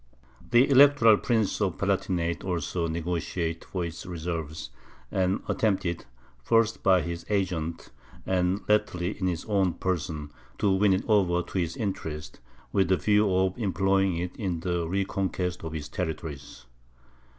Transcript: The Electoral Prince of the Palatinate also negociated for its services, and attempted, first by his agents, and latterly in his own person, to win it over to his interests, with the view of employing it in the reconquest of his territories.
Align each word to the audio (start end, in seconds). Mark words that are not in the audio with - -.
The 0.49 0.67
Electoral 0.67 1.17
Prince 1.19 1.61
of 1.61 1.77
the 1.77 1.85
Palatinate 1.85 2.43
also 2.43 2.87
negociated 2.87 3.63
for 3.65 3.85
its 3.85 3.99
services, 3.99 4.71
and 5.11 5.43
attempted, 5.47 6.05
first 6.41 6.81
by 6.81 7.03
his 7.03 7.23
agents, 7.29 7.91
and 8.25 8.61
latterly 8.67 9.15
in 9.19 9.27
his 9.27 9.45
own 9.45 9.73
person, 9.75 10.31
to 10.57 10.71
win 10.71 10.93
it 10.93 11.05
over 11.07 11.43
to 11.43 11.59
his 11.59 11.77
interests, 11.77 12.39
with 12.71 12.87
the 12.87 12.97
view 12.97 13.31
of 13.31 13.55
employing 13.59 14.17
it 14.17 14.35
in 14.37 14.61
the 14.61 14.87
reconquest 14.87 15.63
of 15.63 15.73
his 15.73 15.87
territories. 15.87 16.65